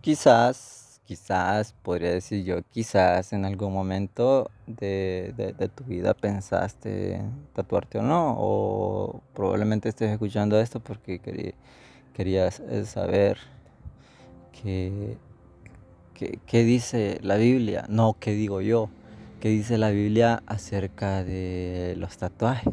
quizás, 0.00 1.00
quizás, 1.06 1.74
podría 1.82 2.10
decir 2.10 2.44
yo, 2.44 2.62
quizás 2.70 3.32
en 3.32 3.44
algún 3.44 3.72
momento 3.72 4.50
de, 4.66 5.32
de- 5.36 5.68
tu 5.68 5.84
vida 5.84 6.14
pensaste 6.14 7.20
tatuarte 7.54 7.98
o 7.98 8.02
no, 8.02 8.34
o 8.38 9.20
probablemente 9.34 9.88
estés 9.88 10.10
escuchando 10.10 10.58
esto 10.60 10.80
porque 10.80 11.20
querí- 11.20 11.54
querías 12.14 12.60
eh, 12.60 12.84
saber 12.86 13.38
qué, 14.62 15.16
qué- 16.14 16.38
qué 16.46 16.64
dice 16.64 17.18
la 17.22 17.36
Biblia, 17.36 17.84
no 17.88 18.16
qué 18.20 18.32
digo 18.32 18.60
yo, 18.60 18.90
qué 19.40 19.48
dice 19.48 19.78
la 19.78 19.90
Biblia 19.90 20.42
acerca 20.46 21.24
de 21.24 21.94
los 21.98 22.16
tatuajes. 22.18 22.72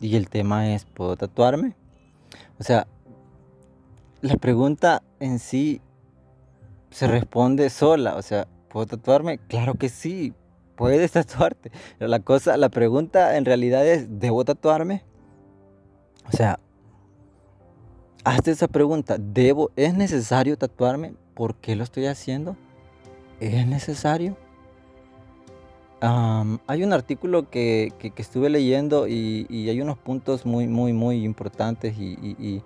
Y 0.00 0.16
el 0.16 0.28
tema 0.28 0.74
es, 0.74 0.84
¿puedo 0.84 1.16
tatuarme? 1.16 1.74
O 2.58 2.64
sea, 2.64 2.86
la 4.22 4.36
pregunta 4.36 5.02
en 5.20 5.38
sí 5.38 5.80
se 6.90 7.06
responde 7.06 7.68
sola. 7.70 8.16
O 8.16 8.22
sea, 8.22 8.46
¿puedo 8.68 8.86
tatuarme? 8.86 9.38
Claro 9.48 9.74
que 9.74 9.88
sí, 9.88 10.32
puedes 10.76 11.12
tatuarte. 11.12 11.70
Pero 11.98 12.08
la 12.08 12.20
cosa, 12.20 12.56
la 12.56 12.68
pregunta 12.70 13.36
en 13.36 13.44
realidad 13.44 13.86
es, 13.86 14.18
¿debo 14.20 14.44
tatuarme? 14.44 15.02
O 16.28 16.36
sea, 16.36 16.60
hazte 18.24 18.52
esa 18.52 18.68
pregunta, 18.68 19.16
¿debo, 19.18 19.70
es 19.76 19.94
necesario 19.94 20.56
tatuarme? 20.56 21.14
¿Por 21.34 21.56
qué 21.56 21.74
lo 21.76 21.82
estoy 21.84 22.06
haciendo? 22.06 22.56
¿Es 23.40 23.66
necesario? 23.66 24.36
Hay 26.66 26.82
un 26.82 26.92
artículo 26.92 27.48
que, 27.48 27.92
que- 27.98 28.12
estuve 28.16 28.50
leyendo 28.50 29.06
y, 29.06 29.46
hay 29.50 29.80
unos 29.80 29.98
puntos 29.98 30.44
muy, 30.44 30.66
muy, 30.66 30.92
muy 30.92 31.24
importantes 31.24 31.96
y- 31.96 32.62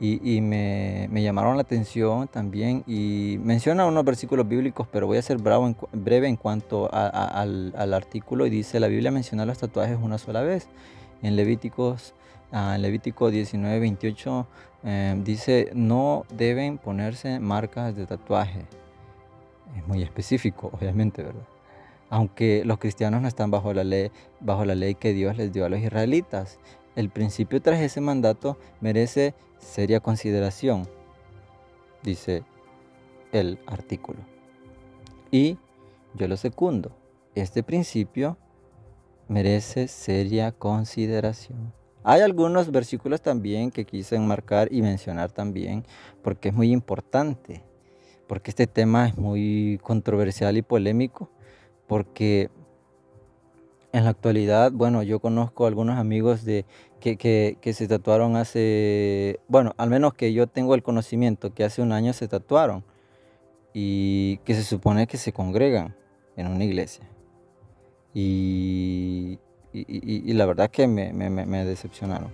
y- 0.00 0.36
y 0.36 0.40
me, 0.40 1.08
me 1.10 1.22
llamaron 1.22 1.56
la 1.56 1.62
atención 1.62 2.26
también. 2.28 2.82
Y 2.86 3.38
menciona 3.44 3.86
unos 3.86 4.04
versículos 4.04 4.48
bíblicos, 4.48 4.88
pero 4.90 5.06
voy 5.06 5.18
a 5.18 5.22
ser 5.22 5.38
bravo 5.38 5.66
en 5.66 5.76
breve 5.92 6.26
en 6.28 6.36
cuanto 6.36 6.88
a- 6.92 7.06
a- 7.06 7.40
al, 7.42 7.72
al 7.76 7.94
artículo. 7.94 8.46
Y 8.46 8.50
dice, 8.50 8.80
la 8.80 8.88
Biblia 8.88 9.10
menciona 9.10 9.44
los 9.46 9.58
tatuajes 9.58 9.98
una 10.00 10.18
sola 10.18 10.40
vez. 10.42 10.68
En 11.22 11.36
Levíticos, 11.36 12.14
ah, 12.50 12.72
en 12.76 12.82
Levítico 12.82 13.30
19, 13.30 13.78
28, 13.78 14.46
eh, 14.84 15.14
dice, 15.22 15.70
no 15.74 16.24
deben 16.34 16.78
ponerse 16.78 17.38
marcas 17.38 17.94
de 17.94 18.06
tatuaje. 18.06 18.64
Es 19.76 19.86
muy 19.86 20.02
específico, 20.02 20.70
obviamente, 20.80 21.22
¿verdad? 21.22 21.42
aunque 22.12 22.64
los 22.64 22.78
cristianos 22.78 23.22
no 23.22 23.28
están 23.28 23.52
bajo 23.52 23.72
la 23.72 23.84
ley, 23.84 24.10
bajo 24.40 24.64
la 24.64 24.74
ley 24.74 24.96
que 24.96 25.12
Dios 25.12 25.36
les 25.36 25.52
dio 25.52 25.64
a 25.64 25.68
los 25.68 25.78
israelitas. 25.78 26.58
El 26.96 27.10
principio 27.10 27.60
tras 27.62 27.80
ese 27.80 28.00
mandato 28.00 28.58
merece 28.80 29.34
seria 29.58 30.00
consideración, 30.00 30.88
dice 32.02 32.42
el 33.32 33.58
artículo. 33.66 34.18
Y 35.30 35.56
yo 36.14 36.26
lo 36.26 36.36
secundo. 36.36 36.90
Este 37.34 37.62
principio 37.62 38.36
merece 39.28 39.86
seria 39.86 40.50
consideración. 40.52 41.72
Hay 42.02 42.22
algunos 42.22 42.70
versículos 42.70 43.20
también 43.20 43.70
que 43.70 43.84
quise 43.84 44.16
enmarcar 44.16 44.72
y 44.72 44.82
mencionar 44.82 45.30
también 45.30 45.84
porque 46.22 46.48
es 46.48 46.54
muy 46.54 46.72
importante, 46.72 47.62
porque 48.26 48.50
este 48.50 48.66
tema 48.66 49.06
es 49.06 49.16
muy 49.16 49.78
controversial 49.82 50.56
y 50.56 50.62
polémico 50.62 51.30
porque 51.86 52.50
en 53.92 54.04
la 54.04 54.10
actualidad, 54.10 54.70
bueno, 54.72 55.02
yo 55.02 55.18
conozco 55.20 55.66
algunos 55.66 55.98
amigos 55.98 56.44
de 56.44 56.64
que, 57.00 57.16
que- 57.16 57.56
que 57.60 57.72
se 57.72 57.88
tatuaron 57.88 58.36
hace, 58.36 59.40
bueno, 59.48 59.74
al 59.78 59.90
menos 59.90 60.14
que 60.14 60.32
yo 60.32 60.46
tengo 60.46 60.74
el 60.74 60.82
conocimiento 60.82 61.52
que 61.54 61.64
hace 61.64 61.82
un 61.82 61.92
año 61.92 62.12
se 62.12 62.28
tatuaron 62.28 62.84
y 63.74 64.38
que 64.44 64.54
se 64.54 64.62
supone 64.62 65.06
que 65.06 65.16
se 65.16 65.32
congregan 65.32 65.96
en 66.36 66.46
una 66.46 66.64
iglesia. 66.64 67.04
Y, 68.14 69.38
y- 69.72 70.32
la 70.34 70.46
verdad 70.46 70.70
que 70.70 70.86
me, 70.86 71.12
me- 71.12 71.30
me- 71.30 71.46
me 71.46 71.64
decepcionaron. 71.64 72.30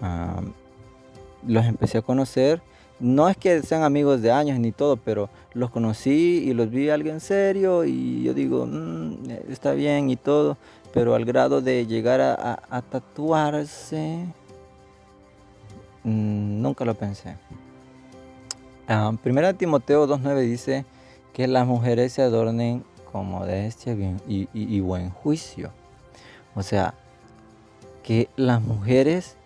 Ah, 0.00 0.40
los 1.46 1.64
empecé 1.66 1.98
a 1.98 2.02
conocer. 2.02 2.62
No 3.00 3.28
es 3.28 3.36
que 3.36 3.62
sean 3.62 3.82
amigos 3.84 4.22
de 4.22 4.32
años 4.32 4.58
ni 4.58 4.72
todo, 4.72 4.96
pero 4.96 5.28
los 5.54 5.70
conocí 5.70 6.42
y 6.44 6.52
los 6.52 6.68
vi 6.70 6.90
a 6.90 6.94
alguien 6.94 7.20
serio 7.20 7.84
y 7.84 8.24
yo 8.24 8.34
digo, 8.34 8.66
"Mm, 8.66 9.30
está 9.48 9.72
bien 9.72 10.10
y 10.10 10.16
todo, 10.16 10.56
pero 10.92 11.14
al 11.14 11.24
grado 11.24 11.60
de 11.60 11.86
llegar 11.86 12.20
a, 12.20 12.60
a- 12.68 12.82
tatuarse, 12.82 14.24
mm, 16.04 16.60
nunca 16.62 16.84
lo 16.84 16.94
pensé. 16.94 17.36
Ah, 18.88 19.12
Primera 19.22 19.52
Timoteo 19.52 20.06
2.9 20.06 20.40
dice 20.40 20.84
que 21.32 21.46
las 21.46 21.66
mujeres 21.66 22.12
se 22.14 22.22
adornen 22.22 22.82
con 23.12 23.26
modestia 23.30 23.92
y- 24.26 24.48
y 24.52 24.80
buen 24.80 25.10
juicio. 25.10 25.70
O 26.54 26.62
sea, 26.62 26.94
que 28.02 28.28
las 28.36 28.60
mujeres, 28.62 29.36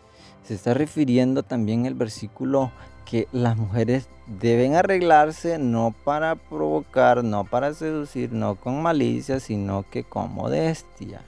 se 0.45 0.55
está 0.55 0.75
refiriendo 0.75 1.43
también 1.43 1.87
el 1.87 1.95
versículo 1.95 2.71
que 3.05 3.29
las 3.33 3.57
mujeres 3.57 4.09
deben 4.27 4.75
arreglarse 4.75 5.59
no 5.59 5.95
para 6.05 6.37
provocar, 6.37 7.23
no 7.25 7.45
para 7.45 7.75
seducir, 7.75 8.33
no 8.33 8.57
con 8.57 8.83
malicia, 8.83 9.41
sino 9.41 9.85
que 9.91 10.05
con 10.05 10.33
modestia. 10.33 11.23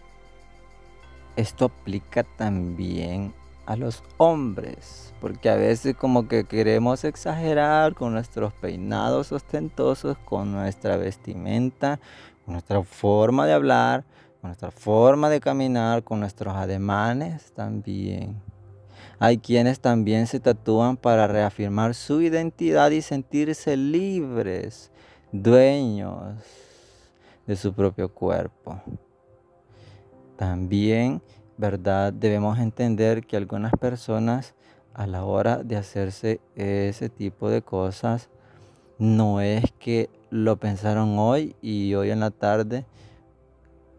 Esto 1.37 1.67
aplica 1.67 2.23
también 2.23 3.35
a 3.67 3.77
los 3.77 4.03
hombres, 4.19 5.13
porque 5.21 5.49
a 5.49 5.57
veces 5.57 5.97
como 5.97 6.29
que 6.29 6.45
queremos 6.45 7.05
exagerar 7.05 7.95
con 7.95 8.13
nuestros 8.13 8.53
peinados 8.53 9.33
ostentosos, 9.33 10.17
con 10.19 10.53
nuestra 10.53 10.97
vestimenta, 10.97 11.99
con 12.45 12.53
nuestra 12.55 12.83
forma 12.83 13.47
de 13.47 13.55
hablar, 13.55 14.05
con 14.41 14.51
nuestra 14.51 14.71
forma 14.71 15.31
de 15.31 15.41
caminar, 15.41 16.05
con 16.05 16.21
nuestros 16.21 16.55
ademanes 16.55 17.53
también. 17.53 18.41
Hay 19.19 19.39
quienes 19.39 19.81
también 19.81 20.27
se 20.27 20.41
tatúan 20.41 20.97
para 20.97 21.27
reafirmar 21.27 21.95
su 21.95 22.21
identidad 22.21 22.91
y 22.91 23.03
sentirse 23.03 23.77
libres, 23.77 24.91
dueños 25.33 26.35
de 27.47 27.57
su 27.57 27.73
propio 27.73 28.13
cuerpo. 28.13 28.81
También, 30.37 31.23
¿verdad? 31.57 32.13
Debemos 32.13 32.59
entender 32.59 33.25
que 33.27 33.37
algunas 33.37 33.73
personas 33.73 34.55
a 34.95 35.07
la 35.07 35.25
hora 35.25 35.63
de 35.63 35.77
hacerse 35.77 36.41
ese 36.55 37.09
tipo 37.09 37.51
de 37.51 37.63
cosas, 37.63 38.31
no 38.99 39.41
es 39.41 39.73
que 39.79 40.09
lo 40.31 40.57
pensaron 40.57 41.19
hoy 41.19 41.57
y 41.61 41.95
hoy 41.95 42.11
en 42.11 42.21
la 42.21 42.31
tarde 42.31 42.87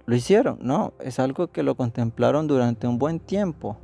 lo 0.05 0.15
hicieron, 0.15 0.59
no, 0.61 0.93
es 0.99 1.19
algo 1.19 1.47
que 1.47 1.63
lo 1.63 1.75
contemplaron 1.75 2.47
durante 2.47 2.87
un 2.87 2.97
buen 2.99 3.19
tiempo. 3.19 3.77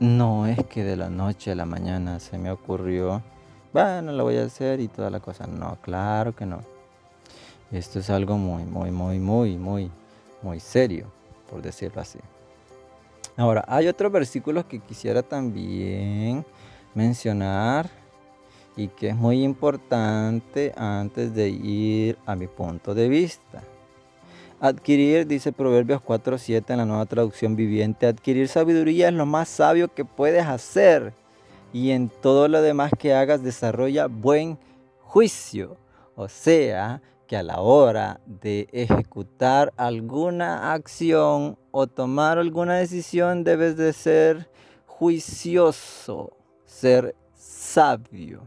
No 0.00 0.46
es 0.46 0.64
que 0.64 0.82
de 0.82 0.96
la 0.96 1.10
noche 1.10 1.52
a 1.52 1.54
la 1.54 1.66
mañana 1.66 2.20
se 2.20 2.38
me 2.38 2.50
ocurrió, 2.50 3.22
bueno, 3.70 4.12
lo 4.12 4.24
voy 4.24 4.38
a 4.38 4.44
hacer 4.44 4.80
y 4.80 4.88
toda 4.88 5.10
la 5.10 5.20
cosa. 5.20 5.46
No, 5.46 5.76
claro 5.82 6.34
que 6.34 6.46
no. 6.46 6.60
Esto 7.70 7.98
es 7.98 8.08
algo 8.08 8.38
muy, 8.38 8.64
muy, 8.64 8.90
muy, 8.90 9.18
muy, 9.18 9.58
muy, 9.58 9.90
muy 10.40 10.58
serio, 10.58 11.12
por 11.50 11.60
decirlo 11.60 12.00
así. 12.00 12.18
Ahora, 13.36 13.62
hay 13.68 13.88
otros 13.88 14.10
versículos 14.10 14.64
que 14.64 14.80
quisiera 14.80 15.22
también 15.22 16.46
mencionar 16.94 17.90
y 18.76 18.88
que 18.88 19.10
es 19.10 19.16
muy 19.16 19.44
importante 19.44 20.72
antes 20.78 21.34
de 21.34 21.50
ir 21.50 22.16
a 22.24 22.34
mi 22.36 22.46
punto 22.46 22.94
de 22.94 23.06
vista. 23.06 23.62
Adquirir, 24.62 25.26
dice 25.26 25.52
Proverbios 25.52 26.02
4.7 26.02 26.64
en 26.68 26.76
la 26.76 26.84
nueva 26.84 27.06
traducción 27.06 27.56
viviente, 27.56 28.06
adquirir 28.06 28.46
sabiduría 28.46 29.08
es 29.08 29.14
lo 29.14 29.24
más 29.24 29.48
sabio 29.48 29.88
que 29.88 30.04
puedes 30.04 30.44
hacer 30.44 31.14
y 31.72 31.92
en 31.92 32.10
todo 32.10 32.46
lo 32.46 32.60
demás 32.60 32.92
que 32.98 33.14
hagas 33.14 33.42
desarrolla 33.42 34.06
buen 34.06 34.58
juicio. 34.98 35.78
O 36.14 36.28
sea, 36.28 37.00
que 37.26 37.38
a 37.38 37.42
la 37.42 37.62
hora 37.62 38.20
de 38.26 38.68
ejecutar 38.72 39.72
alguna 39.78 40.74
acción 40.74 41.56
o 41.70 41.86
tomar 41.86 42.36
alguna 42.36 42.74
decisión 42.74 43.44
debes 43.44 43.78
de 43.78 43.94
ser 43.94 44.50
juicioso, 44.84 46.36
ser 46.66 47.16
sabio. 47.34 48.42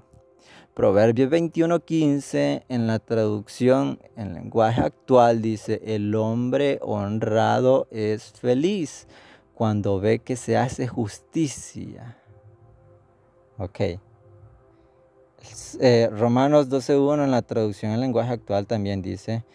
Proverbios 0.73 1.29
21:15 1.29 2.63
en 2.67 2.87
la 2.87 2.97
traducción 2.97 3.99
en 4.15 4.33
lenguaje 4.33 4.81
actual 4.81 5.39
dice, 5.39 5.79
el 5.85 6.15
hombre 6.15 6.79
honrado 6.81 7.87
es 7.91 8.31
feliz 8.31 9.07
cuando 9.53 9.99
ve 9.99 10.17
que 10.17 10.35
se 10.35 10.57
hace 10.57 10.87
justicia. 10.87 12.17
Ok. 13.59 13.79
Eh, 15.79 16.09
Romanos 16.11 16.69
12.1 16.69 17.23
en 17.23 17.29
la 17.29 17.43
traducción 17.43 17.91
en 17.91 17.99
lenguaje 17.99 18.31
actual 18.31 18.65
también 18.65 19.03
dice, 19.03 19.45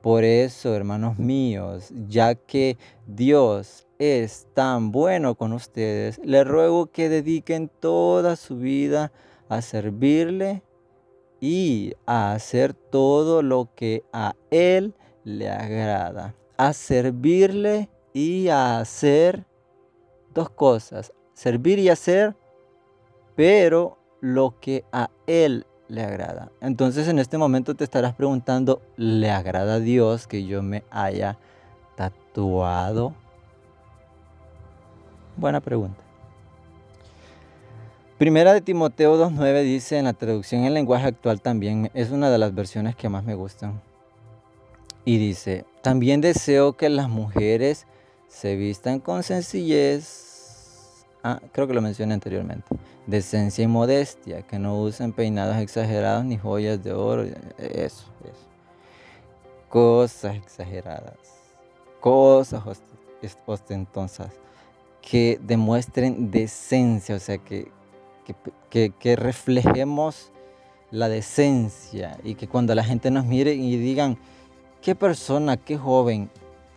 Por 0.00 0.22
eso, 0.22 0.76
hermanos 0.76 1.18
míos, 1.18 1.92
ya 2.06 2.36
que 2.36 2.78
Dios 3.04 3.88
es 3.98 4.46
tan 4.54 4.92
bueno 4.92 5.34
con 5.34 5.52
ustedes, 5.52 6.20
les 6.22 6.46
ruego 6.46 6.86
que 6.86 7.08
dediquen 7.08 7.68
toda 7.68 8.36
su 8.36 8.58
vida 8.58 9.10
a 9.48 9.60
servirle 9.60 10.62
y 11.40 11.94
a 12.06 12.32
hacer 12.32 12.74
todo 12.74 13.42
lo 13.42 13.68
que 13.74 14.04
a 14.12 14.34
Él 14.50 14.94
le 15.24 15.50
agrada. 15.50 16.34
A 16.56 16.72
servirle 16.72 17.88
y 18.12 18.48
a 18.48 18.80
hacer 18.80 19.44
dos 20.34 20.50
cosas. 20.50 21.12
Servir 21.34 21.78
y 21.78 21.88
hacer, 21.88 22.34
pero 23.36 23.98
lo 24.20 24.58
que 24.60 24.84
a 24.92 25.10
Él 25.26 25.66
le 25.88 26.02
agrada. 26.02 26.50
Entonces 26.60 27.08
en 27.08 27.18
este 27.18 27.38
momento 27.38 27.74
te 27.74 27.84
estarás 27.84 28.14
preguntando, 28.14 28.82
¿le 28.96 29.30
agrada 29.30 29.74
a 29.74 29.80
Dios 29.80 30.26
que 30.26 30.44
yo 30.44 30.62
me 30.62 30.84
haya 30.90 31.38
tatuado? 31.96 33.14
Buena 35.36 35.60
pregunta. 35.60 36.07
Primera 38.18 38.52
de 38.52 38.60
Timoteo 38.60 39.16
2.9 39.16 39.62
dice 39.62 39.96
en 39.96 40.06
la 40.06 40.12
traducción 40.12 40.64
en 40.64 40.74
lenguaje 40.74 41.06
actual 41.06 41.40
también, 41.40 41.88
es 41.94 42.10
una 42.10 42.30
de 42.30 42.38
las 42.38 42.52
versiones 42.52 42.96
que 42.96 43.08
más 43.08 43.22
me 43.22 43.36
gustan. 43.36 43.80
Y 45.04 45.18
dice, 45.18 45.64
también 45.82 46.20
deseo 46.20 46.76
que 46.76 46.88
las 46.88 47.08
mujeres 47.08 47.86
se 48.26 48.56
vistan 48.56 48.98
con 48.98 49.22
sencillez, 49.22 51.06
ah, 51.22 51.40
creo 51.52 51.68
que 51.68 51.74
lo 51.74 51.80
mencioné 51.80 52.14
anteriormente, 52.14 52.66
decencia 53.06 53.62
y 53.62 53.68
modestia, 53.68 54.42
que 54.42 54.58
no 54.58 54.76
usen 54.80 55.12
peinados 55.12 55.56
exagerados 55.58 56.24
ni 56.24 56.36
joyas 56.36 56.82
de 56.82 56.92
oro, 56.92 57.22
eso, 57.22 57.36
eso. 57.56 58.48
Cosas 59.68 60.34
exageradas, 60.34 61.14
cosas 62.00 62.64
ostentosas, 63.46 64.32
que 65.00 65.38
demuestren 65.40 66.32
decencia, 66.32 67.14
o 67.14 67.20
sea, 67.20 67.38
que 67.38 67.77
que, 68.70 69.16
reflejemos 69.16 70.32
la 70.90 71.08
decencia 71.08 72.18
y 72.24 72.34
que 72.34 72.48
cuando 72.48 72.74
la 72.74 72.84
gente 72.84 73.10
nos 73.10 73.24
mire 73.24 73.54
y 73.54 73.76
digan, 73.76 74.18
qué 74.82 74.94
persona, 74.94 75.56
qué 75.56 75.76
joven, 75.76 76.30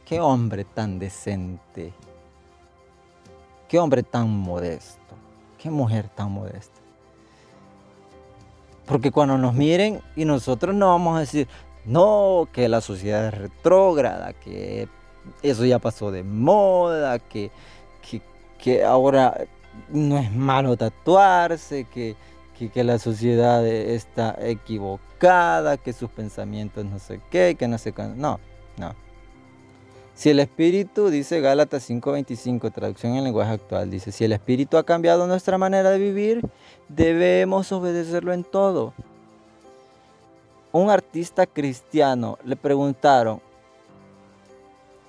qué 0.06 0.20
hombre 0.20 0.66
tan 0.66 1.00
decente, 1.00 1.94
qué 3.68 3.80
hombre 3.80 4.04
tan 4.04 4.30
modesto, 4.30 5.16
qué 5.58 5.70
mujer 5.70 6.10
tan 6.10 6.32
modesta. 6.32 6.80
Porque 8.86 9.12
cuando 9.12 9.38
nos 9.38 9.54
miren 9.54 10.02
y 10.16 10.26
nosotros 10.26 10.76
no 10.76 10.88
vamos 10.88 11.16
a 11.16 11.22
decir, 11.22 11.48
no, 11.86 12.48
que 12.52 12.68
la 12.68 12.82
sociedad 12.82 13.28
es 13.28 13.34
retrógrada, 13.34 14.34
que 14.34 14.88
eso 15.42 15.66
ya 15.66 15.80
pasó 15.80 16.12
de 16.12 16.24
moda, 16.24 17.20
que, 17.20 17.52
que, 18.60 18.84
ahora 18.84 19.46
no 19.90 20.18
es 20.18 20.32
malo 20.32 20.78
tatuarse, 20.78 21.86
que, 21.86 22.16
que, 22.70 22.84
la 22.84 23.00
sociedad 23.00 23.66
está 23.66 24.38
equivocada, 24.40 25.78
que 25.78 25.94
sus 25.94 26.10
pensamientos 26.10 26.86
no 26.86 27.00
sé 27.00 27.20
qué, 27.30 27.56
que 27.58 27.68
no 27.68 27.78
sé 27.78 27.92
qué. 27.92 28.04
No, 28.04 28.40
no. 28.78 28.94
Si 30.14 30.30
el 30.30 30.40
espíritu, 30.40 31.10
dice 31.10 31.42
Gálatas 31.42 31.90
5:25, 31.90 32.72
traducción 32.72 33.16
en 33.16 33.24
lenguaje 33.24 33.54
actual, 33.54 33.90
dice, 33.90 34.12
si 34.12 34.24
el 34.24 34.34
espíritu 34.34 34.78
ha 34.78 34.84
cambiado 34.84 35.26
nuestra 35.26 35.58
manera 35.58 35.90
de 35.90 35.98
vivir, 35.98 36.48
debemos 36.90 37.72
obedecerlo 37.72 38.34
en 38.34 38.44
todo. 38.44 38.94
Un 40.72 40.90
artista 40.90 41.48
cristiano 41.48 42.38
le 42.46 42.56
preguntaron, 42.56 43.42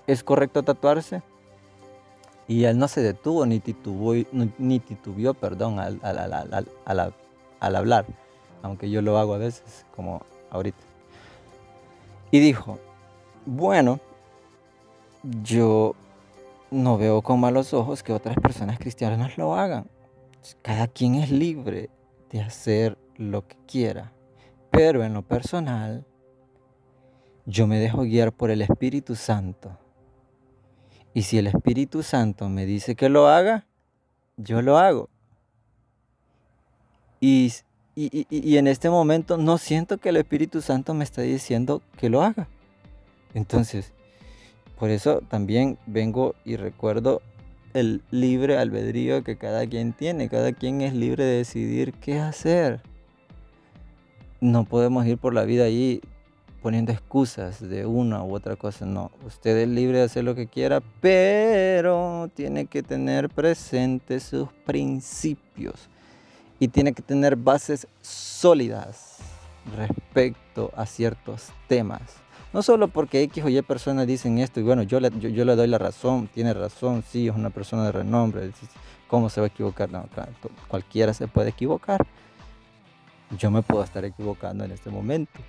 ¿es 0.06 0.25
correcto 0.25 0.62
tatuarse? 0.62 1.23
Y 2.49 2.65
él 2.65 2.79
no 2.79 2.89
se 2.89 3.00
detuvo 3.00 3.47
ni 3.47 3.61
titubió, 3.61 4.27
ni 4.59 4.81
titubió 4.81 5.35
perdón, 5.35 5.79
al, 5.79 6.00
al, 6.03 7.77
hablar, 7.77 8.05
aunque 8.62 8.91
yo 8.91 9.00
lo 9.00 9.19
hago 9.19 9.35
a 9.35 9.39
veces, 9.39 9.87
como 9.94 10.23
ahorita. 10.50 10.83
Y 12.31 12.41
dijo, 12.41 12.79
bueno, 13.47 14.00
yo 15.43 15.94
no 16.71 16.99
veo 16.99 17.23
con 17.23 17.39
malos 17.39 17.73
ojos 17.75 18.03
que 18.03 18.12
otras 18.12 18.37
personas 18.37 18.79
cristianas 18.79 19.38
lo 19.38 19.55
hagan. 19.55 19.87
Cada 20.62 20.88
quien 20.88 21.15
es 21.15 21.31
libre 21.31 21.91
de 22.31 22.41
hacer 22.41 22.99
lo 23.17 23.47
que 23.47 23.56
quiera. 23.67 24.12
Pero 24.71 25.05
en 25.05 25.15
lo 25.15 25.23
personal, 25.23 26.05
yo 27.47 27.67
me 27.67 27.79
dejo 27.79 28.03
guiar 28.03 28.33
por 28.33 28.50
el 28.50 28.62
Espíritu 28.62 29.15
Santo 29.15 29.79
y 31.14 31.23
si 31.23 31.38
el 31.38 31.47
Espíritu 31.47 32.03
Santo 32.03 32.49
me 32.49 32.64
dice 32.64 32.94
que 32.94 33.09
lo 33.09 33.29
haga, 33.29 33.67
yo 34.37 34.62
lo 34.62 34.79
hago. 34.79 35.11
Y, 37.20 37.53
en 37.94 38.67
este 38.67 38.88
momento 38.88 39.37
no 39.37 39.59
siento 39.59 39.99
que 39.99 40.09
el 40.09 40.17
Espíritu 40.17 40.62
Santo 40.62 40.94
me 40.94 41.05
está 41.05 41.23
diciendo 41.23 41.82
que 41.99 42.09
lo 42.09 42.23
haga. 42.23 42.49
Entonces, 43.35 43.93
por 44.79 44.91
eso 44.91 45.20
también 45.29 45.79
vengo 45.87 46.35
y 46.44 46.56
recuerdo 46.56 47.20
el 47.75 48.03
libre 48.11 48.56
albedrío 48.59 49.23
que 49.23 49.37
cada 49.37 49.67
quien 49.67 49.93
tiene. 49.93 50.29
Cada 50.29 50.53
quien 50.53 50.81
es 50.81 50.94
libre 50.94 51.25
de 51.25 51.37
decidir 51.37 51.93
qué 51.93 52.19
hacer. 52.19 52.81
No 54.41 54.64
podemos 54.64 55.06
ir 55.06 55.19
por 55.19 55.35
la 55.35 55.44
vida 55.44 55.64
ahí 55.64 56.00
poniendo 56.62 56.93
excusas 56.93 57.61
de 57.61 57.85
una 57.85 58.23
u 58.23 58.35
otra 58.35 58.56
cosa. 58.56 58.87
No, 58.87 59.11
usted 59.26 59.56
es 59.56 59.69
libre 59.69 59.99
de 59.99 60.05
hacer 60.05 60.25
lo 60.25 60.35
que 60.35 60.47
quiera, 60.47 60.81
pero 61.00 62.31
tiene 62.35 62.67
que 62.67 62.82
tener 62.82 63.29
presentes 63.29 64.23
sus 64.23 64.49
principios 64.64 65.88
y 66.61 66.69
tiene 66.69 66.93
que 66.93 67.03
tener 67.03 67.35
bases 67.35 67.88
sólidas 68.00 69.19
respecto 69.76 70.70
a 70.76 70.87
ciertos 70.87 71.49
temas. 71.67 72.00
No 72.53 72.62
solo 72.62 72.88
porque 72.88 73.23
X 73.23 73.44
o 73.44 73.49
Y 73.49 73.61
personas 73.62 74.06
dicen 74.06 74.38
esto 74.38 74.61
y 74.61 74.62
bueno, 74.62 74.82
yo 74.82 75.00
le, 75.00 75.11
yo, 75.19 75.44
le 75.44 75.56
doy 75.56 75.67
la 75.67 75.79
razón, 75.79 76.29
tiene 76.29 76.55
razón, 76.55 77.03
sí, 77.03 77.26
es 77.26 77.35
una 77.35 77.50
persona 77.50 77.85
de 77.87 77.93
renombre, 77.93 78.50
¿cómo 79.09 79.31
se 79.31 79.41
va 79.41 79.47
a 79.47 79.49
equivocar? 79.49 79.91
No, 79.91 80.06
cualquiera 80.69 81.12
se 81.14 81.26
puede 81.29 81.50
equivocar. 81.50 82.06
Yo 83.38 83.50
me 83.50 83.62
puedo 83.62 83.82
estar 83.82 84.05
equivocando 84.05 84.64
en 84.64 84.73
este 84.73 84.91
momento 84.91 85.41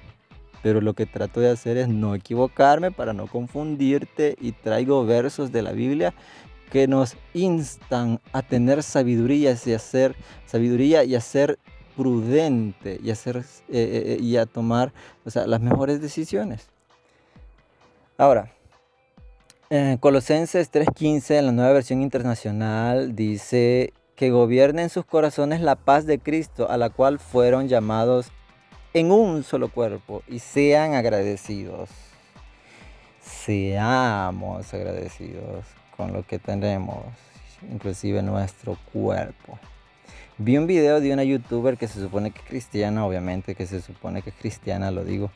pero 0.63 0.81
lo 0.81 0.93
que 0.93 1.05
trato 1.05 1.41
de 1.41 1.51
hacer 1.51 1.77
es 1.77 1.89
no 1.89 2.15
equivocarme 2.15 2.89
para 2.89 3.13
no 3.13 3.27
confundirte 3.27 4.35
y 4.41 4.53
traigo 4.53 5.05
versos 5.05 5.51
de 5.51 5.61
la 5.61 5.73
Biblia 5.73 6.15
que 6.71 6.87
nos 6.87 7.17
instan 7.35 8.19
a 8.31 8.41
tener 8.41 8.81
sabiduría 8.81 9.55
y 9.63 9.73
a 9.73 9.79
ser 9.79 10.15
sabiduría 10.47 11.03
y 11.03 11.13
a 11.13 11.21
ser 11.21 11.59
prudente 11.95 12.99
y 13.03 13.11
a, 13.11 13.13
eh, 13.13 13.17
eh, 13.35 13.43
eh, 13.69 14.17
y 14.19 14.37
a 14.37 14.47
tomar 14.47 14.91
las 15.23 15.61
mejores 15.61 16.01
decisiones. 16.01 16.69
Ahora, 18.17 18.51
en 19.69 19.97
Colosenses 19.97 20.71
3:15, 20.71 21.37
en 21.37 21.45
la 21.47 21.51
nueva 21.51 21.73
versión 21.73 22.01
internacional, 22.01 23.15
dice 23.15 23.93
que 24.15 24.31
gobiernen 24.31 24.89
sus 24.89 25.05
corazones 25.05 25.61
la 25.61 25.75
paz 25.75 26.05
de 26.05 26.19
Cristo, 26.19 26.69
a 26.69 26.77
la 26.77 26.89
cual 26.89 27.19
fueron 27.19 27.67
llamados 27.67 28.31
en 28.93 29.11
un 29.11 29.43
solo 29.43 29.69
cuerpo 29.69 30.23
y 30.27 30.39
sean 30.39 30.93
agradecidos. 30.93 31.89
Seamos 33.21 34.73
agradecidos 34.73 35.65
con 35.97 36.13
lo 36.13 36.25
que 36.25 36.39
tenemos, 36.39 36.99
inclusive 37.71 38.21
nuestro 38.21 38.77
cuerpo. 38.91 39.57
Vi 40.37 40.57
un 40.57 40.67
video 40.67 40.99
de 40.99 41.13
una 41.13 41.23
youtuber 41.23 41.77
que 41.77 41.87
se 41.87 41.99
supone 41.99 42.31
que 42.31 42.39
es 42.39 42.45
cristiana, 42.45 43.05
obviamente 43.05 43.55
que 43.55 43.67
se 43.67 43.81
supone 43.81 44.21
que 44.21 44.31
es 44.31 44.35
cristiana, 44.35 44.91
lo 44.91 45.03
digo. 45.03 45.31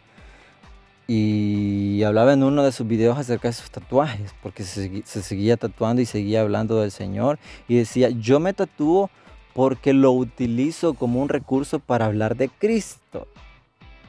Y 1.07 2.03
hablaba 2.03 2.33
en 2.33 2.43
uno 2.43 2.63
de 2.63 2.71
sus 2.71 2.85
videos 2.85 3.17
acerca 3.17 3.47
de 3.47 3.53
sus 3.53 3.71
tatuajes, 3.71 4.33
porque 4.43 4.63
se, 4.63 5.03
se 5.05 5.21
seguía 5.21 5.55
tatuando 5.55 6.01
y 6.01 6.05
seguía 6.05 6.41
hablando 6.41 6.81
del 6.81 6.91
Señor. 6.91 7.39
Y 7.67 7.77
decía, 7.77 8.09
yo 8.09 8.39
me 8.39 8.53
tatúo 8.53 9.09
porque 9.53 9.93
lo 9.93 10.11
utilizo 10.11 10.93
como 10.93 11.21
un 11.21 11.29
recurso 11.29 11.79
para 11.79 12.05
hablar 12.05 12.35
de 12.35 12.49
Cristo. 12.49 13.27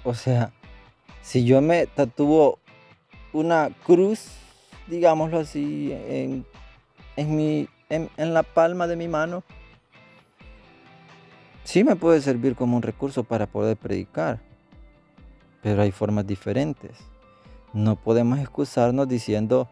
O 0.08 0.14
sea, 0.14 0.52
si 1.20 1.44
yo 1.44 1.60
me 1.60 1.86
tatúo 1.86 2.58
una 3.34 3.68
cruz, 3.84 4.30
digámoslo 4.86 5.40
así, 5.40 5.92
en, 5.92 6.46
en, 7.18 8.32
la 8.32 8.42
palma 8.42 8.86
de 8.86 8.96
mi 8.96 9.06
mano, 9.06 9.44
sí 11.62 11.84
me 11.84 11.94
puede 11.94 12.22
servir 12.22 12.56
como 12.56 12.78
un 12.78 12.82
recurso 12.82 13.22
para 13.22 13.44
poder 13.44 13.76
predicar. 13.76 14.40
Pero 15.62 15.82
hay 15.82 15.92
formas 15.92 16.26
diferentes. 16.26 16.92
No 17.74 17.96
podemos 17.96 18.38
excusarnos 18.38 19.08
diciendo 19.08 19.68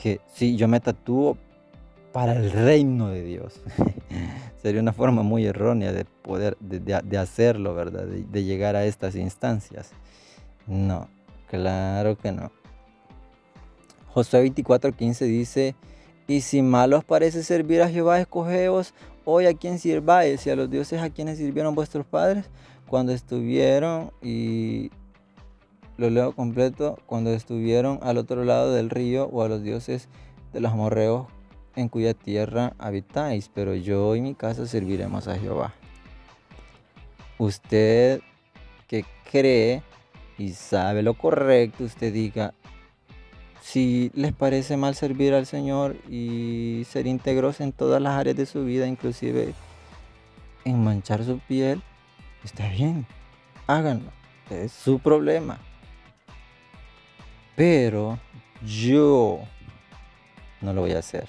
que 0.00 0.20
sí, 0.32 0.54
yo 0.54 0.68
me 0.68 0.78
tatúo 0.78 1.36
para 2.12 2.34
el 2.34 2.52
reino 2.52 3.08
de 3.08 3.24
Dios. 3.24 3.60
Sería 4.62 4.80
una 4.80 4.92
forma 4.92 5.24
muy 5.24 5.44
errónea 5.44 5.92
de 5.92 6.04
poder, 6.04 6.56
de, 6.60 7.18
hacerlo, 7.18 7.74
¿verdad? 7.74 8.06
De, 8.06 8.44
llegar 8.44 8.76
a 8.76 8.84
estas 8.84 9.16
instancias. 9.16 9.90
No, 10.68 11.08
claro 11.48 12.16
que 12.16 12.30
no. 12.30 12.52
Josué 14.14 14.48
24:15 14.48 15.26
dice, 15.26 15.74
y 16.28 16.42
si 16.42 16.62
mal 16.62 16.92
os 16.92 17.02
parece 17.02 17.42
servir 17.42 17.82
a 17.82 17.88
Jehová, 17.88 18.20
escogeos 18.20 18.94
hoy 19.24 19.46
a 19.46 19.54
quien 19.54 19.80
sirváis 19.80 20.46
y 20.46 20.50
a 20.50 20.56
los 20.56 20.70
dioses 20.70 21.02
a 21.02 21.10
quienes 21.10 21.38
sirvieron 21.38 21.74
vuestros 21.74 22.06
padres 22.06 22.48
cuando 22.86 23.12
estuvieron, 23.12 24.12
y 24.22 24.92
lo 25.96 26.08
leo 26.08 26.36
completo, 26.36 27.00
cuando 27.06 27.30
estuvieron 27.30 27.98
al 28.02 28.16
otro 28.16 28.44
lado 28.44 28.72
del 28.72 28.90
río 28.90 29.26
o 29.32 29.42
a 29.42 29.48
los 29.48 29.64
dioses 29.64 30.08
de 30.52 30.60
los 30.60 30.70
amorreos 30.70 31.26
en 31.76 31.88
cuya 31.88 32.14
tierra 32.14 32.74
habitáis, 32.78 33.50
pero 33.52 33.74
yo 33.74 34.14
y 34.16 34.20
mi 34.20 34.34
casa 34.34 34.66
serviremos 34.66 35.28
a 35.28 35.38
Jehová. 35.38 35.74
Usted 37.38 38.20
que 38.86 39.04
cree 39.30 39.82
y 40.38 40.52
sabe 40.52 41.02
lo 41.02 41.14
correcto, 41.14 41.84
usted 41.84 42.12
diga, 42.12 42.54
si 43.62 44.10
les 44.14 44.32
parece 44.32 44.76
mal 44.76 44.94
servir 44.94 45.34
al 45.34 45.46
Señor 45.46 45.96
y 46.10 46.84
ser 46.88 47.06
íntegros 47.06 47.60
en 47.60 47.72
todas 47.72 48.02
las 48.02 48.18
áreas 48.18 48.36
de 48.36 48.46
su 48.46 48.64
vida, 48.64 48.86
inclusive 48.86 49.54
en 50.64 50.82
manchar 50.82 51.24
su 51.24 51.38
piel, 51.38 51.80
está 52.44 52.68
bien, 52.68 53.06
háganlo, 53.66 54.10
es 54.50 54.72
su 54.72 54.98
problema. 54.98 55.58
Pero 57.54 58.18
yo 58.64 59.40
no 60.60 60.72
lo 60.72 60.82
voy 60.82 60.92
a 60.92 60.98
hacer. 60.98 61.28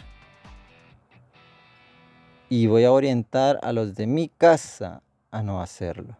Y 2.56 2.68
voy 2.68 2.84
a 2.84 2.92
orientar 2.92 3.60
a 3.64 3.74
los 3.74 3.96
de 3.96 4.06
mi 4.06 4.30
casa 4.30 5.02
a 5.32 5.42
no 5.42 5.60
hacerlo. 5.60 6.16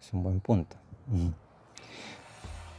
Es 0.00 0.12
un 0.12 0.24
buen 0.24 0.40
punto. 0.40 0.76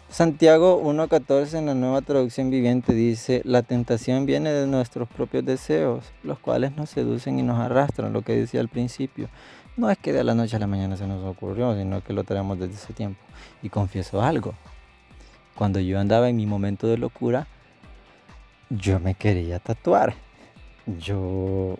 Santiago 0.09 0.83
1.14 0.83 1.59
en 1.59 1.67
la 1.67 1.75
nueva 1.75 2.01
traducción 2.01 2.49
viviente 2.49 2.91
dice, 2.91 3.41
la 3.45 3.61
tentación 3.61 4.25
viene 4.25 4.51
de 4.51 4.67
nuestros 4.67 5.07
propios 5.07 5.45
deseos, 5.45 6.11
los 6.21 6.39
cuales 6.39 6.75
nos 6.75 6.89
seducen 6.89 7.39
y 7.39 7.41
nos 7.41 7.57
arrastran, 7.57 8.11
lo 8.11 8.21
que 8.21 8.35
decía 8.35 8.59
al 8.59 8.67
principio. 8.67 9.29
No 9.77 9.89
es 9.89 9.97
que 9.97 10.11
de 10.11 10.25
la 10.25 10.35
noche 10.35 10.57
a 10.57 10.59
la 10.59 10.67
mañana 10.67 10.97
se 10.97 11.07
nos 11.07 11.23
ocurrió, 11.23 11.73
sino 11.77 12.03
que 12.03 12.11
lo 12.11 12.25
traemos 12.25 12.59
desde 12.59 12.73
ese 12.73 12.91
tiempo. 12.91 13.21
Y 13.63 13.69
confieso 13.69 14.21
algo, 14.21 14.55
cuando 15.55 15.79
yo 15.79 15.97
andaba 15.97 16.27
en 16.27 16.35
mi 16.35 16.45
momento 16.45 16.85
de 16.85 16.97
locura, 16.97 17.47
yo 18.69 18.99
me 18.99 19.15
quería 19.15 19.59
tatuar. 19.59 20.15
Yo 20.85 21.77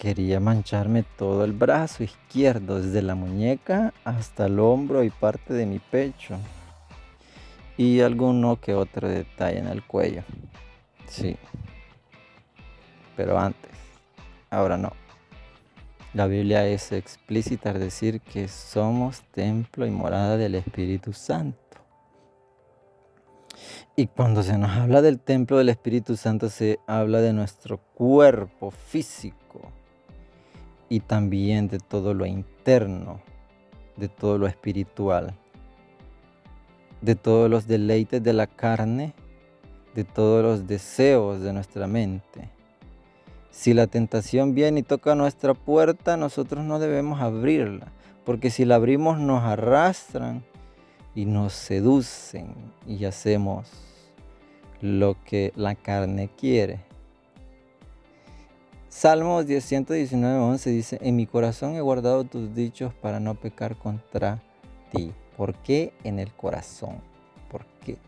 quería 0.00 0.40
mancharme 0.40 1.04
todo 1.18 1.44
el 1.44 1.52
brazo 1.52 2.02
izquierdo, 2.02 2.80
desde 2.80 3.02
la 3.02 3.14
muñeca 3.14 3.92
hasta 4.02 4.46
el 4.46 4.58
hombro 4.58 5.04
y 5.04 5.10
parte 5.10 5.52
de 5.52 5.66
mi 5.66 5.78
pecho 5.78 6.38
y 7.76 8.00
alguno 8.00 8.58
que 8.58 8.74
otro 8.74 9.10
detalle 9.10 9.58
en 9.58 9.68
el 9.68 9.82
cuello. 9.82 10.22
Sí. 11.06 11.36
Pero 13.14 13.38
antes, 13.38 13.70
ahora 14.48 14.78
no. 14.78 14.92
La 16.14 16.26
Biblia 16.26 16.66
es 16.66 16.92
explícita 16.92 17.68
al 17.68 17.80
decir 17.80 18.22
que 18.22 18.48
somos 18.48 19.20
templo 19.32 19.84
y 19.84 19.90
morada 19.90 20.38
del 20.38 20.54
Espíritu 20.54 21.12
Santo. 21.12 21.58
Y 23.96 24.06
cuando 24.06 24.42
se 24.42 24.56
nos 24.56 24.70
habla 24.70 25.02
del 25.02 25.20
templo 25.20 25.58
del 25.58 25.68
Espíritu 25.68 26.16
Santo, 26.16 26.48
se 26.48 26.80
habla 26.86 27.20
de 27.20 27.34
nuestro 27.34 27.76
cuerpo 27.76 28.70
físico 28.70 29.40
y 30.90 31.00
también 31.00 31.68
de 31.68 31.78
todo 31.78 32.12
lo 32.12 32.26
interno, 32.26 33.22
de 33.96 34.08
todo 34.08 34.36
lo 34.36 34.46
espiritual 34.46 35.34
de 37.00 37.14
todos 37.14 37.50
los 37.50 37.66
deleites 37.66 38.22
de 38.22 38.32
la 38.32 38.46
carne, 38.46 39.14
de 39.94 40.04
todos 40.04 40.42
los 40.42 40.66
deseos 40.66 41.40
de 41.40 41.52
nuestra 41.52 41.86
mente. 41.86 42.50
Si 43.50 43.74
la 43.74 43.86
tentación 43.86 44.54
viene 44.54 44.80
y 44.80 44.82
toca 44.82 45.14
nuestra 45.14 45.54
puerta, 45.54 46.16
nosotros 46.16 46.64
no 46.64 46.78
debemos 46.78 47.20
abrirla, 47.20 47.92
porque 48.24 48.50
si 48.50 48.64
la 48.64 48.76
abrimos 48.76 49.18
nos 49.18 49.42
arrastran 49.42 50.44
y 51.14 51.24
nos 51.24 51.52
seducen 51.52 52.54
y 52.86 53.04
hacemos 53.04 53.68
lo 54.80 55.16
que 55.24 55.52
la 55.56 55.74
carne 55.74 56.30
quiere. 56.36 56.89
Salmos 58.90 59.46
119, 59.46 60.40
11 60.40 60.70
dice, 60.70 60.98
en 61.00 61.14
mi 61.14 61.24
corazón 61.24 61.76
he 61.76 61.80
guardado 61.80 62.24
tus 62.24 62.52
dichos 62.56 62.92
para 62.92 63.20
no 63.20 63.36
pecar 63.36 63.76
contra 63.76 64.42
ti. 64.92 65.12
¿Por 65.36 65.54
qué 65.54 65.94
en 66.02 66.18
el 66.18 66.32
corazón? 66.32 67.00
¿Por 67.48 67.64
qué? 67.84 67.98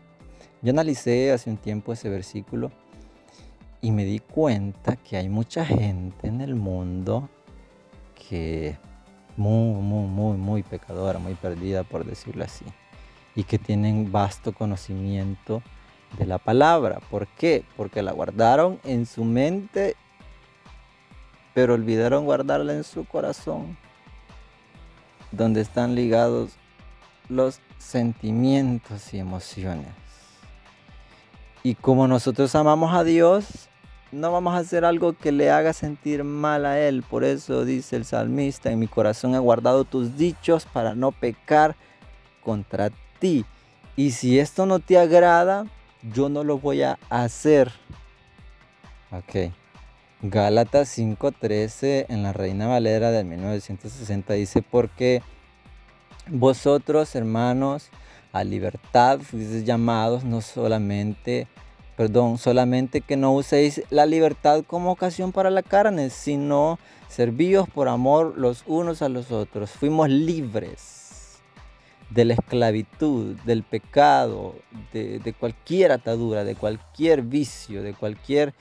Yo 0.61 0.71
analicé 0.71 1.31
hace 1.31 1.49
un 1.49 1.55
tiempo 1.55 1.93
ese 1.93 2.09
versículo 2.09 2.69
y 3.79 3.91
me 3.91 4.03
di 4.03 4.19
cuenta 4.19 4.97
que 4.97 5.15
hay 5.15 5.29
mucha 5.29 5.65
gente 5.65 6.27
en 6.27 6.41
el 6.41 6.53
mundo 6.53 7.29
que 8.29 8.67
es 8.67 8.77
muy, 9.37 9.81
muy, 9.81 10.07
muy, 10.07 10.37
muy 10.37 10.63
pecadora, 10.63 11.17
muy 11.17 11.35
perdida, 11.35 11.85
por 11.85 12.05
decirlo 12.05 12.43
así, 12.43 12.65
y 13.35 13.45
que 13.45 13.57
tienen 13.57 14.11
vasto 14.11 14.53
conocimiento 14.53 15.63
de 16.17 16.25
la 16.25 16.39
palabra. 16.39 16.99
¿Por 17.09 17.27
qué? 17.27 17.63
Porque 17.77 18.03
la 18.03 18.11
guardaron 18.11 18.81
en 18.83 19.05
su 19.05 19.23
mente, 19.23 19.95
pero 21.53 21.73
olvidaron 21.73 22.25
guardarla 22.25 22.73
en 22.73 22.83
su 22.83 23.05
corazón, 23.05 23.77
donde 25.31 25.61
están 25.61 25.95
ligados 25.95 26.51
los 27.29 27.59
sentimientos 27.77 29.13
y 29.13 29.19
emociones. 29.19 29.87
Y 31.63 31.75
como 31.75 32.07
nosotros 32.07 32.55
amamos 32.55 32.93
a 32.93 33.03
Dios, 33.03 33.69
no 34.11 34.31
vamos 34.31 34.53
a 34.53 34.57
hacer 34.57 34.85
algo 34.85 35.13
que 35.13 35.31
le 35.31 35.49
haga 35.49 35.73
sentir 35.73 36.23
mal 36.23 36.65
a 36.65 36.79
Él. 36.79 37.03
Por 37.03 37.23
eso 37.23 37.65
dice 37.65 37.95
el 37.95 38.05
salmista, 38.05 38.71
en 38.71 38.79
mi 38.79 38.87
corazón 38.87 39.33
he 39.33 39.39
guardado 39.39 39.85
tus 39.85 40.17
dichos 40.17 40.65
para 40.65 40.93
no 40.93 41.11
pecar 41.11 41.75
contra 42.43 42.91
ti. 43.19 43.45
Y 43.95 44.11
si 44.11 44.39
esto 44.39 44.65
no 44.65 44.79
te 44.79 44.97
agrada, 44.97 45.65
yo 46.13 46.29
no 46.29 46.43
lo 46.43 46.57
voy 46.57 46.83
a 46.83 46.99
hacer. 47.09 47.71
Ok. 49.11 49.53
Gálatas 50.25 50.97
5.13 50.97 52.05
en 52.07 52.23
la 52.23 52.31
Reina 52.31 52.67
Valera 52.67 53.11
del 53.11 53.25
1960 53.25 54.33
dice, 54.35 54.61
porque 54.61 55.21
vosotros, 56.29 57.13
hermanos, 57.15 57.89
a 58.31 58.45
libertad 58.45 59.19
fuisteis 59.19 59.65
llamados, 59.65 60.23
no 60.23 60.39
solamente, 60.39 61.49
perdón, 61.97 62.37
solamente 62.37 63.01
que 63.01 63.17
no 63.17 63.33
uséis 63.33 63.83
la 63.89 64.05
libertad 64.05 64.63
como 64.65 64.93
ocasión 64.93 65.33
para 65.33 65.49
la 65.49 65.61
carne, 65.61 66.09
sino 66.09 66.79
servíos 67.09 67.67
por 67.67 67.89
amor 67.89 68.35
los 68.37 68.63
unos 68.65 69.01
a 69.01 69.09
los 69.09 69.29
otros. 69.29 69.71
Fuimos 69.71 70.07
libres 70.07 71.41
de 72.11 72.23
la 72.23 72.35
esclavitud, 72.35 73.35
del 73.41 73.63
pecado, 73.63 74.55
de, 74.93 75.19
de 75.19 75.33
cualquier 75.33 75.91
atadura, 75.91 76.45
de 76.45 76.55
cualquier 76.55 77.23
vicio, 77.23 77.83
de 77.83 77.93
cualquier 77.93 78.53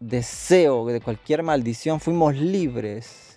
deseo, 0.00 0.86
de 0.86 1.00
cualquier 1.00 1.42
maldición. 1.42 2.00
Fuimos 2.00 2.36
libres 2.36 3.34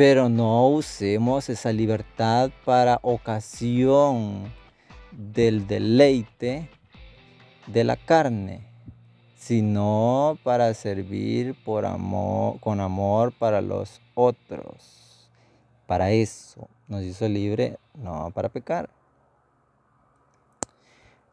pero 0.00 0.30
no 0.30 0.66
usemos 0.68 1.50
esa 1.50 1.74
libertad 1.74 2.50
para 2.64 3.00
ocasión 3.02 4.50
del 5.12 5.66
deleite 5.66 6.70
de 7.66 7.84
la 7.84 7.96
carne, 7.96 8.66
sino 9.36 10.38
para 10.42 10.72
servir 10.72 11.54
por 11.66 11.84
amor, 11.84 12.58
con 12.60 12.80
amor 12.80 13.34
para 13.38 13.60
los 13.60 14.00
otros. 14.14 15.28
Para 15.86 16.12
eso 16.12 16.66
nos 16.88 17.02
hizo 17.02 17.28
libre, 17.28 17.76
no 17.94 18.30
para 18.30 18.48
pecar. 18.48 18.88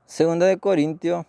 Segunda 0.05 0.45
de 0.45 0.57
Corintios, 0.57 1.25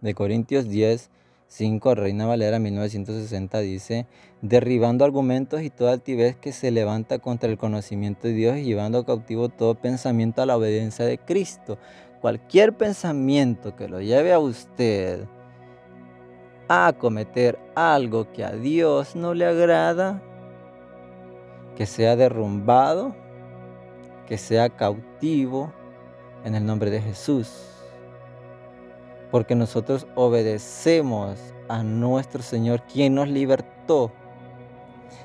de 0.00 0.14
Corintios 0.14 0.68
10, 0.68 1.10
5, 1.52 1.94
Reina 1.94 2.24
Valera 2.24 2.58
1960 2.58 3.58
dice, 3.58 4.06
derribando 4.40 5.04
argumentos 5.04 5.60
y 5.60 5.68
toda 5.68 5.92
altivez 5.92 6.34
que 6.34 6.50
se 6.50 6.70
levanta 6.70 7.18
contra 7.18 7.50
el 7.50 7.58
conocimiento 7.58 8.26
de 8.26 8.32
Dios 8.32 8.56
y 8.56 8.64
llevando 8.64 9.04
cautivo 9.04 9.50
todo 9.50 9.74
pensamiento 9.74 10.40
a 10.40 10.46
la 10.46 10.56
obediencia 10.56 11.04
de 11.04 11.18
Cristo. 11.18 11.76
Cualquier 12.22 12.72
pensamiento 12.72 13.76
que 13.76 13.86
lo 13.86 14.00
lleve 14.00 14.32
a 14.32 14.38
usted 14.38 15.26
a 16.68 16.94
cometer 16.98 17.58
algo 17.74 18.32
que 18.32 18.44
a 18.44 18.52
Dios 18.52 19.14
no 19.14 19.34
le 19.34 19.44
agrada, 19.44 20.22
que 21.76 21.84
sea 21.84 22.16
derrumbado, 22.16 23.14
que 24.26 24.38
sea 24.38 24.70
cautivo 24.70 25.70
en 26.46 26.54
el 26.54 26.64
nombre 26.64 26.90
de 26.90 27.02
Jesús 27.02 27.71
porque 29.32 29.54
nosotros 29.54 30.06
obedecemos 30.14 31.38
a 31.68 31.82
nuestro 31.82 32.42
Señor, 32.42 32.82
quien 32.82 33.14
nos 33.14 33.28
libertó. 33.28 34.12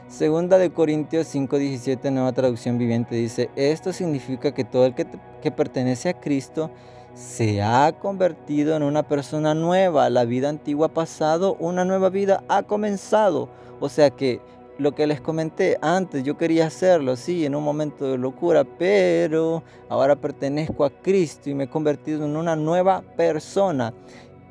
Segunda 0.08 0.58
de 0.58 0.72
Corintios 0.72 1.28
5:17, 1.28 2.10
nueva 2.10 2.32
traducción 2.32 2.78
viviente, 2.78 3.16
dice, 3.16 3.50
esto 3.58 3.92
significa 3.92 4.54
que 4.54 4.64
todo 4.64 4.86
el 4.86 4.96
que, 4.96 5.06
que 5.42 5.52
pertenece 5.52 6.08
a 6.08 6.20
Cristo 6.22 6.72
se 7.14 7.62
ha 7.62 7.92
convertido 8.00 8.78
en 8.78 8.84
una 8.84 9.04
persona 9.04 9.54
nueva. 9.54 10.10
La 10.10 10.24
vida 10.24 10.48
antigua 10.48 10.88
ha 10.88 10.94
pasado, 10.94 11.58
una 11.60 11.84
nueva 11.84 12.10
vida 12.10 12.46
ha 12.48 12.64
comenzado. 12.64 13.50
O 13.82 13.90
sea 13.90 14.10
que 14.12 14.40
lo 14.78 14.94
que 14.94 15.08
les 15.08 15.22
comenté 15.22 15.78
antes, 15.82 16.24
yo 16.24 16.38
quería 16.38 16.68
hacerlo, 16.68 17.16
sí, 17.16 17.46
en 17.46 17.56
un 17.56 17.64
momento 17.64 18.06
de 18.12 18.18
locura, 18.18 18.64
pero 18.64 19.64
ahora 19.90 20.16
pertenezco 20.16 20.86
a 20.86 20.90
Cristo 20.90 21.50
y 21.50 21.56
me 21.56 21.66
he 21.66 21.70
convertido 21.70 22.26
en 22.26 22.36
una 22.36 22.56
nueva 22.56 23.02
persona. 23.16 23.94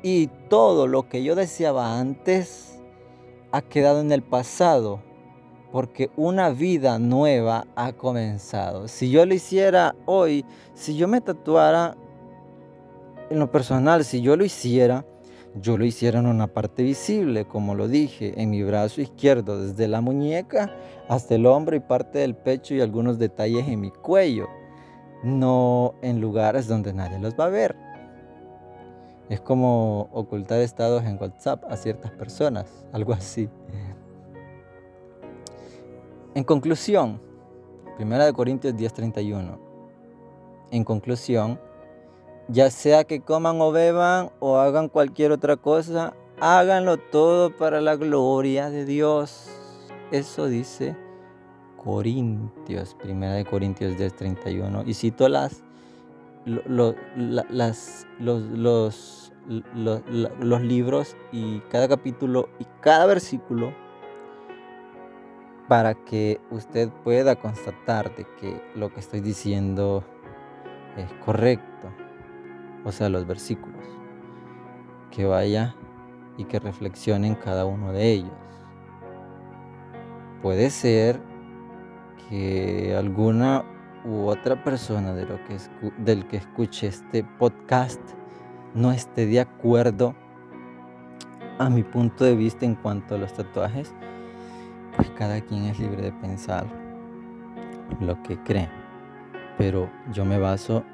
Y 0.03 0.27
todo 0.49 0.87
lo 0.87 1.07
que 1.07 1.23
yo 1.23 1.35
deseaba 1.35 1.99
antes 1.99 2.79
ha 3.51 3.61
quedado 3.61 4.01
en 4.01 4.11
el 4.11 4.21
pasado, 4.21 5.01
porque 5.71 6.11
una 6.15 6.49
vida 6.49 6.99
nueva 6.99 7.65
ha 7.75 7.93
comenzado. 7.93 8.87
Si 8.87 9.09
yo 9.09 9.25
lo 9.25 9.33
hiciera 9.33 9.95
hoy, 10.05 10.45
si 10.73 10.95
yo 10.97 11.07
me 11.07 11.21
tatuara 11.21 11.95
en 13.29 13.39
lo 13.39 13.51
personal, 13.51 14.03
si 14.03 14.21
yo 14.21 14.35
lo 14.35 14.45
hiciera, 14.45 15.05
yo 15.61 15.77
lo 15.77 15.85
hiciera 15.85 16.19
en 16.19 16.27
una 16.27 16.47
parte 16.47 16.83
visible, 16.83 17.45
como 17.45 17.75
lo 17.75 17.87
dije, 17.87 18.41
en 18.41 18.49
mi 18.49 18.63
brazo 18.63 19.01
izquierdo, 19.01 19.61
desde 19.61 19.87
la 19.87 20.01
muñeca 20.01 20.71
hasta 21.07 21.35
el 21.35 21.45
hombro 21.45 21.75
y 21.75 21.79
parte 21.79 22.19
del 22.19 22.35
pecho 22.35 22.73
y 22.75 22.81
algunos 22.81 23.17
detalles 23.17 23.67
en 23.67 23.79
mi 23.79 23.91
cuello, 23.91 24.47
no 25.23 25.95
en 26.01 26.21
lugares 26.21 26.67
donde 26.67 26.93
nadie 26.93 27.19
los 27.19 27.35
va 27.35 27.45
a 27.45 27.49
ver. 27.49 27.75
Es 29.29 29.41
como 29.41 30.09
ocultar 30.13 30.59
estados 30.59 31.03
en 31.03 31.17
WhatsApp 31.19 31.63
a 31.69 31.75
ciertas 31.75 32.11
personas, 32.11 32.85
algo 32.93 33.13
así. 33.13 33.49
En 36.33 36.43
conclusión, 36.43 37.19
1 37.99 38.33
Corintios 38.33 38.75
10:31. 38.75 39.57
En 40.71 40.83
conclusión, 40.83 41.59
ya 42.47 42.71
sea 42.71 43.03
que 43.03 43.21
coman 43.21 43.59
o 43.61 43.71
beban 43.71 44.29
o 44.39 44.57
hagan 44.57 44.87
cualquier 44.89 45.31
otra 45.31 45.57
cosa, 45.57 46.13
háganlo 46.39 46.97
todo 46.97 47.55
para 47.55 47.81
la 47.81 47.95
gloria 47.95 48.69
de 48.69 48.85
Dios. 48.85 49.49
Eso 50.11 50.47
dice 50.47 50.95
Corintios, 51.83 52.95
primera 52.95 53.33
de 53.33 53.45
Corintios 53.45 53.97
10, 53.97 54.15
31. 54.15 54.83
Y 54.85 54.93
cito 54.93 55.27
las, 55.27 55.61
los, 56.45 56.95
los, 58.19 59.33
los 60.39 60.61
libros 60.61 61.17
y 61.31 61.59
cada 61.69 61.87
capítulo 61.89 62.49
y 62.59 62.65
cada 62.81 63.05
versículo 63.05 63.73
para 65.67 65.95
que 65.95 66.39
usted 66.49 66.89
pueda 67.03 67.35
constatar 67.35 68.15
de 68.15 68.25
que 68.39 68.61
lo 68.73 68.93
que 68.93 69.01
estoy 69.01 69.19
diciendo 69.19 70.01
es 70.95 71.11
correcto 71.25 71.91
o 72.87 72.91
sea, 72.93 73.09
los 73.09 73.27
versículos, 73.27 73.83
que 75.11 75.25
vaya 75.25 75.75
y 76.37 76.45
que 76.45 76.57
reflexione 76.57 77.27
en 77.27 77.35
cada 77.35 77.65
uno 77.65 77.91
de 77.91 78.13
ellos. 78.13 78.31
Puede 80.41 80.69
ser 80.69 81.19
que 82.29 82.95
alguna 82.97 83.65
u 84.05 84.27
otra 84.27 84.63
persona 84.63 85.13
de 85.13 85.25
lo 85.25 85.35
que 85.43 85.57
del 85.97 86.25
que 86.29 86.37
escuche 86.37 86.87
este 86.87 87.25
podcast 87.25 87.99
no 88.73 88.93
esté 88.93 89.25
de 89.25 89.41
acuerdo 89.41 90.15
a 91.59 91.69
mi 91.69 91.83
punto 91.83 92.23
de 92.23 92.37
vista 92.37 92.65
en 92.65 92.75
cuanto 92.75 93.15
a 93.15 93.17
los 93.17 93.33
tatuajes, 93.33 93.93
pues 94.95 95.09
cada 95.09 95.41
quien 95.41 95.65
es 95.65 95.77
libre 95.77 96.03
de 96.03 96.13
pensar 96.13 96.65
lo 97.99 98.23
que 98.23 98.41
cree. 98.43 98.69
Pero 99.57 99.89
yo 100.13 100.23
me 100.23 100.39
baso 100.39 100.85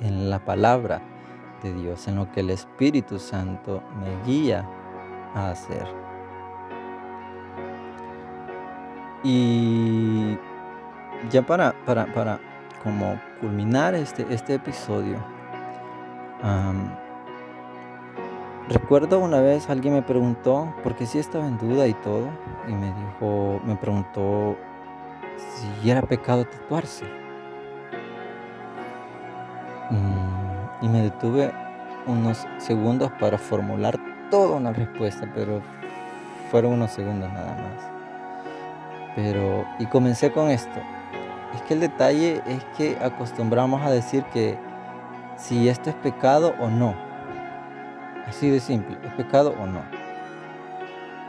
en 0.00 0.28
la 0.28 0.44
palabra 0.44 1.00
de 1.62 1.72
Dios, 1.74 2.08
en 2.08 2.16
lo 2.16 2.30
que 2.32 2.40
el 2.40 2.50
Espíritu 2.50 3.18
Santo 3.18 3.82
me 4.00 4.22
guía 4.24 4.66
a 5.34 5.50
hacer. 5.50 5.86
Y 9.22 10.38
ya 11.30 11.42
para, 11.42 11.74
para, 11.84 12.06
para 12.12 12.40
como 12.82 13.20
culminar 13.40 13.94
este, 13.94 14.26
este 14.30 14.54
episodio, 14.54 15.18
recuerdo 18.68 19.18
una 19.18 19.40
vez 19.40 19.68
alguien 19.68 19.94
me 19.94 20.02
preguntó, 20.02 20.74
porque 20.82 21.06
si 21.06 21.18
estaba 21.18 21.46
en 21.46 21.58
duda 21.58 21.86
y 21.86 21.94
todo, 21.94 22.28
y 22.66 22.72
me 22.72 22.86
dijo, 22.86 23.60
me 23.64 23.76
preguntó 23.76 24.56
si 25.36 25.90
era 25.90 26.02
pecado 26.02 26.44
tatuarse. 26.44 27.19
Detuve 31.02 31.52
unos 32.06 32.46
segundos 32.58 33.10
para 33.18 33.38
formular 33.38 33.98
toda 34.30 34.56
una 34.56 34.72
respuesta, 34.72 35.28
pero 35.34 35.62
fueron 36.50 36.74
unos 36.74 36.90
segundos 36.90 37.32
nada 37.32 37.54
más. 37.54 37.90
Pero, 39.16 39.64
y 39.78 39.86
comencé 39.86 40.32
con 40.32 40.50
esto. 40.50 40.80
Es 41.54 41.62
que 41.62 41.74
el 41.74 41.80
detalle 41.80 42.42
es 42.46 42.64
que 42.76 42.96
acostumbramos 43.02 43.82
a 43.82 43.90
decir 43.90 44.24
que 44.32 44.56
si 45.36 45.68
esto 45.68 45.90
es 45.90 45.96
pecado 45.96 46.54
o 46.60 46.68
no. 46.68 46.94
Así 48.26 48.48
de 48.48 48.60
simple, 48.60 48.96
es 49.04 49.12
pecado 49.14 49.54
o 49.60 49.66
no. 49.66 49.82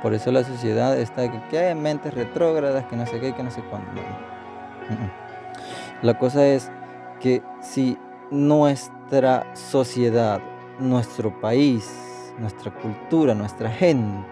Por 0.01 0.13
eso 0.13 0.31
la 0.31 0.43
sociedad 0.43 0.97
está 0.97 1.31
que, 1.31 1.41
que 1.49 1.59
hay 1.59 1.75
mentes 1.75 2.13
retrógradas, 2.13 2.85
que 2.85 2.95
no 2.95 3.05
sé 3.05 3.19
qué, 3.19 3.33
que 3.33 3.43
no 3.43 3.51
sé 3.51 3.61
cuándo. 3.63 3.89
La 6.01 6.15
cosa 6.15 6.45
es 6.45 6.71
que 7.19 7.43
si 7.61 7.97
nuestra 8.31 9.45
sociedad, 9.53 10.41
nuestro 10.79 11.39
país, 11.41 12.33
nuestra 12.39 12.71
cultura, 12.71 13.35
nuestra 13.35 13.69
gente 13.69 14.25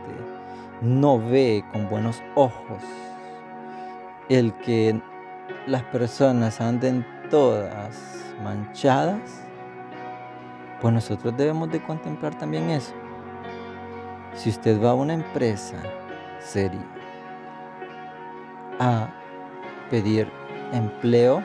no 0.81 1.19
ve 1.19 1.63
con 1.73 1.89
buenos 1.89 2.23
ojos 2.35 2.81
el 4.29 4.53
que 4.59 4.99
las 5.67 5.83
personas 5.83 6.61
anden 6.61 7.05
todas 7.29 7.97
manchadas, 8.43 9.43
pues 10.79 10.93
nosotros 10.93 11.35
debemos 11.35 11.69
de 11.69 11.81
contemplar 11.83 12.35
también 12.35 12.69
eso. 12.69 12.93
Si 14.33 14.49
usted 14.49 14.81
va 14.81 14.91
a 14.91 14.93
una 14.93 15.13
empresa 15.13 15.75
seria 16.39 16.85
a 18.79 19.09
pedir 19.89 20.31
empleo, 20.71 21.43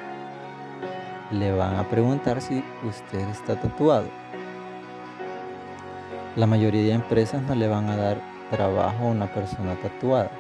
le 1.35 1.53
van 1.53 1.77
a 1.77 1.89
preguntar 1.89 2.41
si 2.41 2.65
usted 2.87 3.29
está 3.29 3.61
tatuado. 3.61 4.07
La 6.37 6.47
mayoría 6.47 6.83
de 6.83 6.93
empresas 6.93 7.43
no 7.43 7.55
le 7.55 7.69
van 7.69 7.89
a 7.91 7.97
dar 7.97 8.21
trabajo 8.51 9.05
a 9.05 9.11
una 9.11 9.27
persona 9.27 9.75
tatuada. 9.77 10.31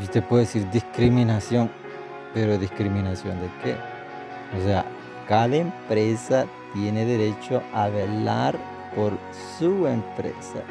Y 0.00 0.04
usted 0.04 0.22
puede 0.24 0.42
decir 0.42 0.68
discriminación, 0.70 1.70
pero 2.34 2.58
discriminación 2.58 3.40
de 3.40 3.48
qué? 3.62 3.76
O 4.58 4.64
sea, 4.64 4.84
cada 5.28 5.56
empresa 5.56 6.46
tiene 6.74 7.04
derecho 7.04 7.62
a 7.74 7.88
velar 7.88 8.56
por 8.94 9.12
su 9.58 9.86
empresa. 9.86 10.62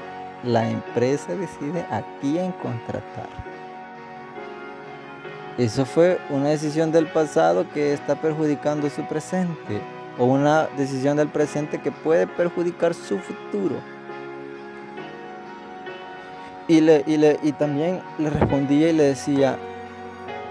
La 0.43 0.69
empresa 0.69 1.35
decide 1.35 1.81
a 1.91 2.03
quién 2.19 2.51
contratar. 2.53 3.50
Eso 5.61 5.85
fue 5.85 6.17
una 6.31 6.49
decisión 6.49 6.91
del 6.91 7.05
pasado 7.05 7.67
que 7.71 7.93
está 7.93 8.15
perjudicando 8.15 8.89
su 8.89 9.03
presente 9.03 9.79
o 10.17 10.25
una 10.25 10.67
decisión 10.75 11.17
del 11.17 11.27
presente 11.27 11.79
que 11.79 11.91
puede 11.91 12.25
perjudicar 12.25 12.95
su 12.95 13.19
futuro. 13.19 13.75
Y, 16.67 16.81
le, 16.81 17.03
y, 17.05 17.15
le, 17.17 17.39
y 17.43 17.51
también 17.51 18.01
le 18.17 18.31
respondía 18.31 18.89
y 18.89 18.93
le 18.93 19.03
decía, 19.03 19.55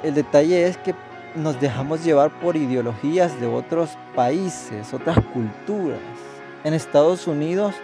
el 0.05 0.15
detalle 0.15 0.69
es 0.69 0.77
que 0.77 0.95
nos 1.35 1.61
dejamos 1.61 2.05
llevar 2.05 2.31
por 2.31 2.55
ideologías 2.55 3.41
de 3.41 3.49
otros 3.49 3.99
países, 4.15 4.95
otras 4.95 5.19
culturas. 5.33 5.99
En 6.63 6.73
Estados 6.73 7.27
Unidos 7.27 7.75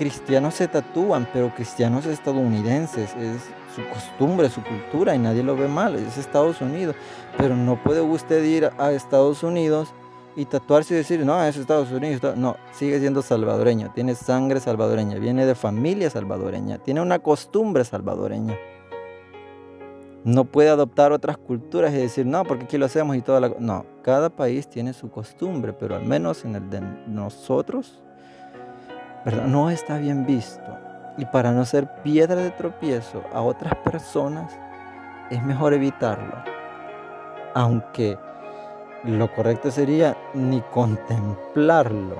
cristianos 0.00 0.54
se 0.54 0.66
tatúan, 0.66 1.28
pero 1.30 1.54
cristianos 1.54 2.06
estadounidenses. 2.06 3.14
Es 3.16 3.42
su 3.76 3.86
costumbre, 3.92 4.48
su 4.48 4.62
cultura 4.62 5.14
y 5.14 5.18
nadie 5.18 5.42
lo 5.42 5.54
ve 5.54 5.68
mal, 5.68 5.94
es 5.94 6.16
Estados 6.16 6.62
Unidos. 6.62 6.96
Pero 7.36 7.54
no 7.54 7.76
puede 7.82 8.00
usted 8.00 8.42
ir 8.42 8.70
a 8.78 8.92
Estados 8.92 9.42
Unidos 9.42 9.92
y 10.36 10.46
tatuarse 10.46 10.94
y 10.94 10.96
decir, 10.96 11.26
no, 11.26 11.44
es 11.44 11.58
Estados 11.58 11.92
Unidos. 11.92 12.34
No, 12.38 12.56
sigue 12.72 12.98
siendo 12.98 13.20
salvadoreño, 13.20 13.92
tiene 13.94 14.14
sangre 14.14 14.58
salvadoreña, 14.58 15.18
viene 15.18 15.44
de 15.44 15.54
familia 15.54 16.08
salvadoreña, 16.08 16.78
tiene 16.78 17.02
una 17.02 17.18
costumbre 17.18 17.84
salvadoreña. 17.84 18.56
No 20.24 20.46
puede 20.46 20.70
adoptar 20.70 21.12
otras 21.12 21.36
culturas 21.36 21.92
y 21.92 21.98
decir, 21.98 22.24
no, 22.24 22.44
porque 22.44 22.64
aquí 22.64 22.78
lo 22.78 22.86
hacemos 22.86 23.16
y 23.16 23.20
toda 23.20 23.40
la... 23.40 23.52
No, 23.58 23.84
cada 24.02 24.30
país 24.30 24.66
tiene 24.66 24.94
su 24.94 25.10
costumbre, 25.10 25.74
pero 25.74 25.94
al 25.94 26.06
menos 26.06 26.46
en 26.46 26.56
el 26.56 26.70
de 26.70 26.80
nosotros, 27.06 28.02
No 29.24 29.70
está 29.70 29.98
bien 29.98 30.26
visto. 30.26 30.78
Y 31.16 31.24
para 31.26 31.52
no 31.52 31.64
ser 31.64 31.86
piedra 32.02 32.36
de 32.36 32.50
tropiezo 32.50 33.22
a 33.32 33.42
otras 33.42 33.74
personas, 33.76 34.58
es 35.30 35.42
mejor 35.42 35.74
evitarlo. 35.74 36.42
Aunque 37.54 38.18
lo 39.04 39.32
correcto 39.32 39.70
sería 39.70 40.16
ni 40.34 40.60
contemplarlo. 40.72 42.16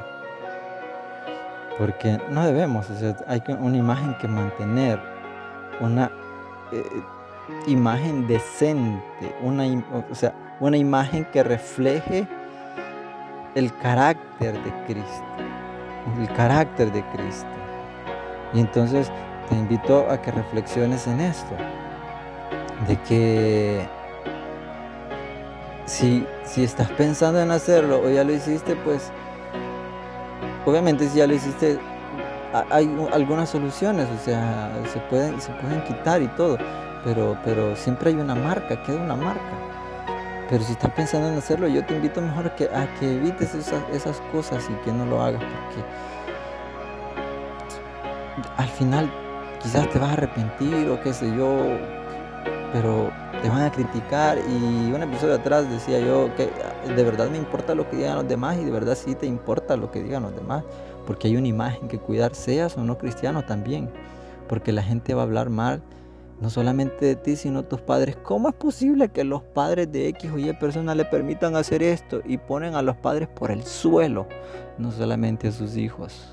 porque 1.78 2.20
no 2.28 2.44
debemos, 2.44 2.90
o 2.90 2.94
sea, 2.94 3.16
hay 3.26 3.42
una 3.58 3.78
imagen 3.78 4.14
que 4.18 4.28
mantener, 4.28 5.00
una 5.80 6.10
eh, 6.72 6.84
imagen 7.66 8.26
decente, 8.26 9.34
una, 9.40 9.64
o 10.10 10.14
sea, 10.14 10.34
una 10.60 10.76
imagen 10.76 11.24
que 11.32 11.42
refleje 11.42 12.28
el 13.54 13.74
carácter 13.78 14.62
de 14.62 14.84
Cristo, 14.86 15.24
el 16.18 16.28
carácter 16.34 16.92
de 16.92 17.02
Cristo. 17.12 17.48
Y 18.52 18.60
entonces 18.60 19.10
te 19.48 19.54
invito 19.54 20.08
a 20.10 20.20
que 20.20 20.30
reflexiones 20.30 21.06
en 21.06 21.20
esto, 21.20 21.54
de 22.86 22.96
que 23.02 23.88
si, 25.86 26.26
si 26.44 26.64
estás 26.64 26.88
pensando 26.90 27.40
en 27.40 27.50
hacerlo 27.50 28.00
o 28.04 28.10
ya 28.10 28.24
lo 28.24 28.32
hiciste, 28.32 28.76
pues 28.76 29.10
obviamente 30.64 31.08
si 31.08 31.18
ya 31.18 31.26
lo 31.26 31.34
hiciste, 31.34 31.78
hay 32.70 32.90
algunas 33.12 33.48
soluciones, 33.48 34.08
o 34.08 34.24
sea, 34.24 34.70
se 34.92 34.98
pueden, 35.00 35.40
se 35.40 35.52
pueden 35.52 35.82
quitar 35.84 36.22
y 36.22 36.28
todo, 36.28 36.58
pero, 37.04 37.36
pero 37.44 37.76
siempre 37.76 38.10
hay 38.10 38.16
una 38.16 38.34
marca, 38.34 38.82
queda 38.82 39.02
una 39.02 39.16
marca. 39.16 39.69
Pero 40.50 40.64
si 40.64 40.72
estás 40.72 40.90
pensando 40.90 41.28
en 41.28 41.38
hacerlo, 41.38 41.68
yo 41.68 41.86
te 41.86 41.94
invito 41.94 42.20
mejor 42.20 42.48
a 42.48 42.56
que, 42.56 42.68
evites 43.02 43.54
esas, 43.54 43.84
esas 43.92 44.20
cosas 44.32 44.68
y 44.68 44.74
que 44.84 44.92
no 44.92 45.06
lo 45.06 45.22
hagas, 45.22 45.40
porque 45.40 45.84
al 48.56 48.68
final 48.68 49.08
quizás 49.62 49.88
te 49.90 50.00
vas 50.00 50.10
a 50.10 50.12
arrepentir 50.14 50.88
o 50.88 51.00
qué 51.00 51.12
sé 51.12 51.28
yo, 51.36 51.56
pero 52.72 53.12
te 53.40 53.48
van 53.48 53.62
a 53.62 53.70
criticar. 53.70 54.38
Y 54.38 54.92
un 54.92 55.00
episodio 55.00 55.36
atrás 55.36 55.70
decía 55.70 56.00
yo 56.00 56.34
que 56.34 56.50
de 56.96 57.04
verdad 57.04 57.30
me 57.30 57.38
importa 57.38 57.76
lo 57.76 57.88
que 57.88 57.98
digan 57.98 58.16
los 58.16 58.26
demás 58.26 58.58
y 58.58 58.64
de 58.64 58.72
verdad 58.72 58.96
sí 58.96 59.14
te 59.14 59.26
importa 59.26 59.76
lo 59.76 59.92
que 59.92 60.02
digan 60.02 60.24
los 60.24 60.34
demás, 60.34 60.64
porque 61.06 61.28
hay 61.28 61.36
una 61.36 61.46
imagen 61.46 61.86
que 61.86 62.00
cuidar, 62.00 62.34
seas 62.34 62.76
o 62.76 62.82
no 62.82 62.98
cristiano 62.98 63.44
también, 63.44 63.88
porque 64.48 64.72
la 64.72 64.82
gente 64.82 65.14
va 65.14 65.22
a 65.22 65.26
hablar 65.26 65.48
mal 65.48 65.80
no 66.40 66.48
solamente 66.48 67.04
de 67.04 67.16
ti, 67.16 67.36
sino 67.36 67.62
de 67.62 67.68
tus 67.68 67.80
padres. 67.82 68.16
¿Cómo 68.16 68.48
es 68.48 68.54
posible 68.54 69.10
que 69.10 69.24
los 69.24 69.42
padres 69.42 69.92
de 69.92 70.08
X 70.08 70.30
o 70.32 70.38
Y 70.38 70.52
personas 70.54 70.96
le 70.96 71.04
permitan 71.04 71.54
hacer 71.54 71.82
esto 71.82 72.22
y 72.24 72.38
ponen 72.38 72.74
a 72.74 72.82
los 72.82 72.96
padres 72.96 73.28
por 73.28 73.50
el 73.50 73.62
suelo, 73.62 74.26
no 74.78 74.90
solamente 74.90 75.48
a 75.48 75.52
sus 75.52 75.76
hijos? 75.76 76.32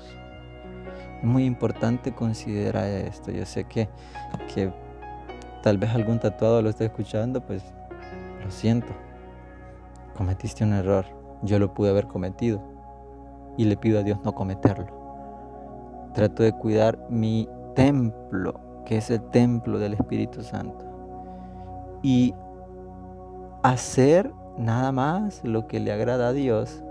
Es 1.18 1.24
muy 1.24 1.44
importante 1.44 2.14
considerar 2.14 2.86
esto. 2.86 3.30
Yo 3.30 3.44
sé 3.44 3.64
que, 3.64 3.88
que 4.54 4.72
tal 5.62 5.76
vez 5.76 5.90
algún 5.90 6.18
tatuado 6.18 6.62
lo 6.62 6.70
esté 6.70 6.86
escuchando, 6.86 7.44
pues 7.44 7.62
lo 8.42 8.50
siento. 8.50 8.92
Cometiste 10.16 10.64
un 10.64 10.72
error. 10.72 11.04
Yo 11.42 11.58
lo 11.58 11.74
pude 11.74 11.90
haber 11.90 12.06
cometido. 12.06 12.62
Y 13.58 13.64
le 13.64 13.76
pido 13.76 13.98
a 13.98 14.02
Dios 14.02 14.20
no 14.24 14.34
cometerlo. 14.34 14.86
Trato 16.14 16.42
de 16.42 16.52
cuidar 16.52 16.98
mi 17.10 17.48
templo, 17.74 18.67
que 18.88 18.96
es 18.96 19.10
el 19.10 19.20
templo 19.20 19.78
del 19.78 19.92
Espíritu 19.92 20.42
Santo. 20.42 20.82
Y 22.02 22.34
hacer 23.62 24.32
nada 24.56 24.92
más 24.92 25.44
lo 25.44 25.66
que 25.66 25.78
le 25.78 25.92
agrada 25.92 26.28
a 26.28 26.32
Dios 26.32 26.82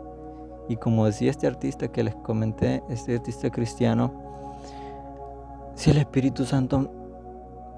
y 0.70 0.76
como 0.76 1.08
decía 1.08 1.32
este 1.32 1.48
artista 1.48 1.88
que 1.88 2.04
les 2.04 2.14
comenté, 2.16 2.84
este 2.88 3.16
artista 3.16 3.50
cristiano, 3.50 4.14
si 5.74 5.90
el 5.90 5.98
Espíritu 5.98 6.46
Santo 6.46 6.92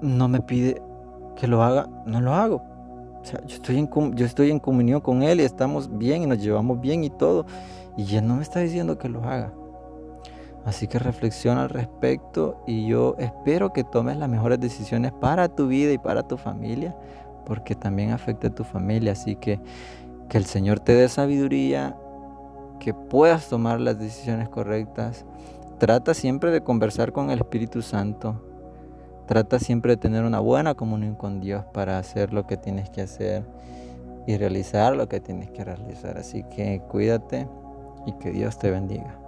no 0.02 0.28
me 0.28 0.42
pide 0.42 0.82
que 1.34 1.46
lo 1.46 1.62
haga, 1.62 1.88
no 2.04 2.20
lo 2.20 2.34
hago. 2.34 2.62
O 3.22 3.24
sea, 3.24 3.40
yo 3.46 3.56
estoy, 3.56 3.78
en, 3.78 3.88
yo 4.16 4.26
estoy 4.26 4.50
en 4.50 4.58
comunión 4.58 5.00
con 5.00 5.22
Él 5.22 5.40
y 5.40 5.44
estamos 5.44 5.96
bien 5.96 6.24
y 6.24 6.26
nos 6.26 6.42
llevamos 6.42 6.78
bien 6.78 7.04
y 7.04 7.10
todo. 7.10 7.46
Y 7.96 8.16
Él 8.16 8.26
no 8.26 8.36
me 8.36 8.42
está 8.42 8.60
diciendo 8.60 8.98
que 8.98 9.08
lo 9.08 9.24
haga. 9.24 9.54
Así 10.64 10.86
que 10.86 10.98
reflexiona 10.98 11.62
al 11.62 11.70
respecto 11.70 12.62
y 12.66 12.86
yo 12.86 13.16
espero 13.18 13.72
que 13.72 13.84
tomes 13.84 14.16
las 14.18 14.28
mejores 14.28 14.60
decisiones 14.60 15.12
para 15.12 15.48
tu 15.48 15.68
vida 15.68 15.92
y 15.92 15.98
para 15.98 16.22
tu 16.22 16.36
familia, 16.36 16.94
porque 17.46 17.74
también 17.74 18.10
afecta 18.10 18.48
a 18.48 18.54
tu 18.54 18.64
familia. 18.64 19.12
Así 19.12 19.36
que 19.36 19.60
que 20.30 20.38
el 20.38 20.46
Señor 20.46 20.80
te 20.80 20.94
dé 20.94 21.08
sabiduría 21.08 21.96
que 22.78 22.94
puedas 22.94 23.48
tomar 23.48 23.80
las 23.80 23.98
decisiones 23.98 24.48
correctas. 24.48 25.26
Trata 25.78 26.14
siempre 26.14 26.52
de 26.52 26.62
conversar 26.62 27.12
con 27.12 27.30
el 27.30 27.40
Espíritu 27.40 27.82
Santo. 27.82 28.40
Trata 29.26 29.58
siempre 29.58 29.92
de 29.92 29.96
tener 29.96 30.24
una 30.24 30.38
buena 30.38 30.74
comunión 30.74 31.16
con 31.16 31.40
Dios 31.40 31.64
para 31.72 31.98
hacer 31.98 32.32
lo 32.32 32.46
que 32.46 32.56
tienes 32.56 32.88
que 32.90 33.02
hacer 33.02 33.44
y 34.26 34.36
realizar 34.36 34.94
lo 34.94 35.08
que 35.08 35.20
tienes 35.20 35.50
que 35.50 35.64
realizar. 35.64 36.16
Así 36.16 36.44
que 36.44 36.80
cuídate 36.88 37.48
y 38.06 38.12
que 38.12 38.30
Dios 38.30 38.56
te 38.56 38.70
bendiga. 38.70 39.18